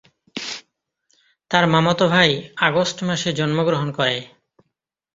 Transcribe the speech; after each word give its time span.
তার 1.51 1.65
মামাতো 1.67 2.05
ভাই 2.07 2.29
আগস্ট 2.59 2.97
মাসে 3.03 3.29
জন্মগ্রহণ 3.33 3.89
করে। 3.91 4.17